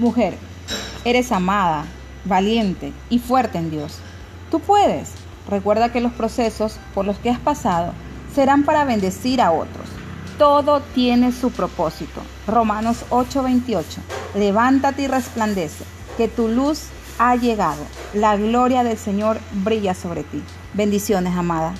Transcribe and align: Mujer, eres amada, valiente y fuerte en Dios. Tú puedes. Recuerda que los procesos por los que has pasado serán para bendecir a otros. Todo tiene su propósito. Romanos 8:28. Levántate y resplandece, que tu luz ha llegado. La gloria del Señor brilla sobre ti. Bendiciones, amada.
Mujer, 0.00 0.34
eres 1.04 1.30
amada, 1.30 1.84
valiente 2.24 2.94
y 3.10 3.18
fuerte 3.18 3.58
en 3.58 3.70
Dios. 3.70 3.98
Tú 4.50 4.58
puedes. 4.58 5.10
Recuerda 5.46 5.92
que 5.92 6.00
los 6.00 6.12
procesos 6.12 6.78
por 6.94 7.04
los 7.04 7.18
que 7.18 7.28
has 7.28 7.38
pasado 7.38 7.92
serán 8.34 8.64
para 8.64 8.86
bendecir 8.86 9.42
a 9.42 9.52
otros. 9.52 9.86
Todo 10.38 10.80
tiene 10.94 11.32
su 11.32 11.50
propósito. 11.50 12.22
Romanos 12.46 13.04
8:28. 13.10 14.00
Levántate 14.34 15.02
y 15.02 15.06
resplandece, 15.06 15.84
que 16.16 16.28
tu 16.28 16.48
luz 16.48 16.84
ha 17.18 17.36
llegado. 17.36 17.84
La 18.14 18.38
gloria 18.38 18.82
del 18.82 18.96
Señor 18.96 19.38
brilla 19.52 19.92
sobre 19.92 20.22
ti. 20.22 20.42
Bendiciones, 20.72 21.36
amada. 21.36 21.74